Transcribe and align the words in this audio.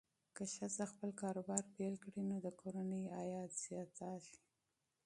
که 0.35 0.43
ښځه 0.55 0.83
خپل 0.91 1.09
کاروبار 1.21 1.63
پیل 1.75 1.95
کړي، 2.03 2.21
نو 2.29 2.35
د 2.45 2.47
کورنۍ 2.61 3.03
عاید 3.17 3.51
زیاتېږي. 3.65 4.37